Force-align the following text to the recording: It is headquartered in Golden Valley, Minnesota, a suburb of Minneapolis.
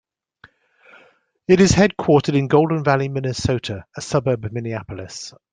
It 1.47 1.61
is 1.61 1.73
headquartered 1.73 2.35
in 2.35 2.47
Golden 2.47 2.83
Valley, 2.83 3.07
Minnesota, 3.07 3.85
a 3.95 4.01
suburb 4.01 4.43
of 4.43 4.51
Minneapolis. 4.51 5.31